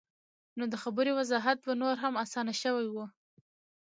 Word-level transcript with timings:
نو 0.57 0.63
د 0.71 0.75
خبرې 0.83 1.11
وضاحت 1.19 1.57
به 1.65 1.73
نور 1.81 1.95
هم 2.03 2.13
اسان 2.23 2.47
شوے 2.61 2.85
وۀ- 2.93 3.05